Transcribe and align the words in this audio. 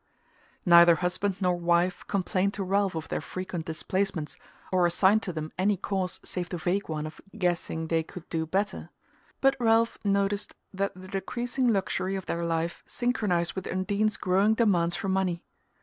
Neither 0.65 0.95
husband 0.95 1.39
nor 1.43 1.55
wife 1.55 2.03
complained 2.07 2.55
to 2.55 2.63
Ralph 2.63 2.95
of 2.95 3.09
their 3.09 3.21
frequent 3.21 3.65
displacements, 3.65 4.35
or 4.71 4.87
assigned 4.87 5.21
to 5.21 5.31
them 5.31 5.51
any 5.59 5.77
cause 5.77 6.19
save 6.23 6.49
the 6.49 6.57
vague 6.57 6.89
one 6.89 7.05
of 7.05 7.21
"guessing 7.37 7.85
they 7.85 8.01
could 8.01 8.27
do 8.29 8.47
better"; 8.47 8.89
but 9.41 9.55
Ralph 9.59 9.99
noticed 10.03 10.55
that 10.73 10.93
the 10.95 11.07
decreasing 11.07 11.67
luxury 11.67 12.15
of 12.15 12.25
their 12.25 12.43
life 12.43 12.81
synchronized 12.87 13.53
with 13.53 13.67
Undine's 13.67 14.17
growing 14.17 14.55
demands 14.55 14.95
for 14.95 15.07
money. 15.07 15.43